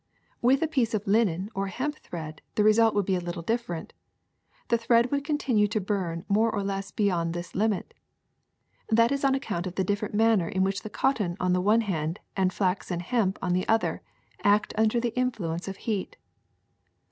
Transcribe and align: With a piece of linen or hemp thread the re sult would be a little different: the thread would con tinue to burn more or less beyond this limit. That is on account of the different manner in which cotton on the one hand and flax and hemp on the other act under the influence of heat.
With 0.41 0.63
a 0.63 0.67
piece 0.67 0.95
of 0.95 1.05
linen 1.05 1.51
or 1.53 1.67
hemp 1.67 1.93
thread 1.99 2.41
the 2.55 2.63
re 2.63 2.73
sult 2.73 2.95
would 2.95 3.05
be 3.05 3.13
a 3.13 3.19
little 3.21 3.43
different: 3.43 3.93
the 4.69 4.77
thread 4.79 5.11
would 5.11 5.23
con 5.23 5.37
tinue 5.37 5.69
to 5.69 5.79
burn 5.79 6.25
more 6.27 6.49
or 6.51 6.63
less 6.63 6.89
beyond 6.89 7.35
this 7.35 7.53
limit. 7.53 7.93
That 8.89 9.11
is 9.11 9.23
on 9.23 9.35
account 9.35 9.67
of 9.67 9.75
the 9.75 9.83
different 9.83 10.15
manner 10.15 10.49
in 10.49 10.63
which 10.63 10.81
cotton 10.91 11.37
on 11.39 11.53
the 11.53 11.61
one 11.61 11.81
hand 11.81 12.19
and 12.35 12.51
flax 12.51 12.89
and 12.89 13.03
hemp 13.03 13.37
on 13.43 13.53
the 13.53 13.67
other 13.67 14.01
act 14.43 14.73
under 14.75 14.99
the 14.99 15.15
influence 15.15 15.67
of 15.67 15.77
heat. 15.77 16.17